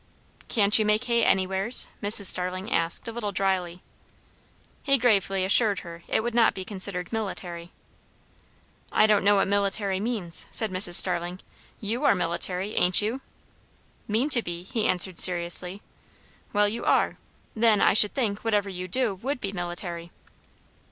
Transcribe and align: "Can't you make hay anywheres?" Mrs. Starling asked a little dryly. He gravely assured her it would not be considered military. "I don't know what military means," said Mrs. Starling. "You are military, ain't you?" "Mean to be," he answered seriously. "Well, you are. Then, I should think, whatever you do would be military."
"Can't 0.47 0.79
you 0.79 0.83
make 0.83 1.03
hay 1.03 1.23
anywheres?" 1.23 1.87
Mrs. 2.01 2.25
Starling 2.25 2.71
asked 2.73 3.07
a 3.07 3.11
little 3.11 3.31
dryly. 3.31 3.83
He 4.81 4.97
gravely 4.97 5.45
assured 5.45 5.81
her 5.81 6.01
it 6.07 6.23
would 6.23 6.33
not 6.33 6.55
be 6.55 6.65
considered 6.65 7.13
military. 7.13 7.71
"I 8.91 9.05
don't 9.05 9.23
know 9.23 9.35
what 9.35 9.47
military 9.47 9.99
means," 9.99 10.47
said 10.49 10.71
Mrs. 10.71 10.95
Starling. 10.95 11.39
"You 11.79 12.03
are 12.03 12.15
military, 12.15 12.73
ain't 12.73 12.99
you?" 12.99 13.21
"Mean 14.07 14.31
to 14.31 14.41
be," 14.41 14.63
he 14.63 14.87
answered 14.87 15.19
seriously. 15.19 15.83
"Well, 16.51 16.67
you 16.67 16.83
are. 16.83 17.19
Then, 17.55 17.79
I 17.79 17.93
should 17.93 18.15
think, 18.15 18.39
whatever 18.39 18.69
you 18.71 18.87
do 18.87 19.13
would 19.13 19.39
be 19.39 19.51
military." 19.51 20.09